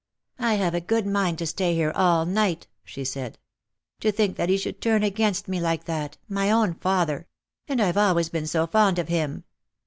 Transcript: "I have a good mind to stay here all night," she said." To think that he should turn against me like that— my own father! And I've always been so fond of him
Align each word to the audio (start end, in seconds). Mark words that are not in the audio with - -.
"I 0.39 0.55
have 0.55 0.73
a 0.73 0.81
good 0.81 1.05
mind 1.05 1.37
to 1.37 1.45
stay 1.45 1.75
here 1.75 1.91
all 1.93 2.25
night," 2.25 2.65
she 2.83 3.05
said." 3.05 3.37
To 3.99 4.11
think 4.11 4.35
that 4.35 4.49
he 4.49 4.57
should 4.57 4.81
turn 4.81 5.03
against 5.03 5.47
me 5.47 5.59
like 5.59 5.83
that— 5.83 6.17
my 6.27 6.49
own 6.49 6.73
father! 6.73 7.27
And 7.67 7.79
I've 7.79 7.97
always 7.97 8.27
been 8.29 8.47
so 8.47 8.65
fond 8.65 8.97
of 8.97 9.09
him 9.09 9.43